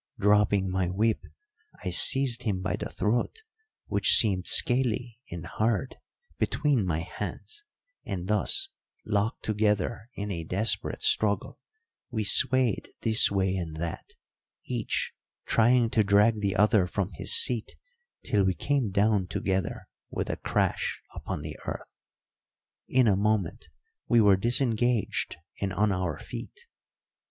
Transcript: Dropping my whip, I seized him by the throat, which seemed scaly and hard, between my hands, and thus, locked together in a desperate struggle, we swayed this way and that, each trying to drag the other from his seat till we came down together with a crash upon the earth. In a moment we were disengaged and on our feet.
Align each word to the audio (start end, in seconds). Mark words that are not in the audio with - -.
Dropping 0.19 0.67
my 0.67 0.87
whip, 0.87 1.21
I 1.83 1.91
seized 1.91 2.41
him 2.41 2.63
by 2.63 2.75
the 2.75 2.89
throat, 2.89 3.43
which 3.85 4.15
seemed 4.15 4.47
scaly 4.47 5.19
and 5.29 5.45
hard, 5.45 5.97
between 6.39 6.83
my 6.87 7.01
hands, 7.01 7.63
and 8.03 8.27
thus, 8.27 8.69
locked 9.05 9.43
together 9.45 10.09
in 10.15 10.31
a 10.31 10.43
desperate 10.43 11.03
struggle, 11.03 11.59
we 12.09 12.23
swayed 12.23 12.89
this 13.01 13.29
way 13.29 13.55
and 13.55 13.77
that, 13.77 14.15
each 14.63 15.13
trying 15.45 15.87
to 15.91 16.03
drag 16.03 16.41
the 16.41 16.55
other 16.55 16.87
from 16.87 17.11
his 17.13 17.35
seat 17.39 17.75
till 18.25 18.43
we 18.43 18.55
came 18.55 18.89
down 18.89 19.27
together 19.27 19.87
with 20.09 20.31
a 20.31 20.37
crash 20.37 20.99
upon 21.13 21.43
the 21.43 21.59
earth. 21.67 21.95
In 22.87 23.07
a 23.07 23.15
moment 23.15 23.67
we 24.07 24.19
were 24.19 24.35
disengaged 24.35 25.35
and 25.61 25.71
on 25.71 25.91
our 25.91 26.17
feet. 26.17 26.65